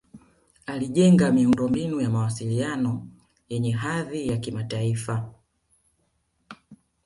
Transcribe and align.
alijenga 0.65 1.31
miundo 1.31 1.67
mbinu 1.67 2.01
ya 2.01 2.09
mawasiliano 2.09 3.07
yenye 3.49 3.71
hadhi 3.71 4.27
ya 4.27 4.37
kimataifa 4.37 5.33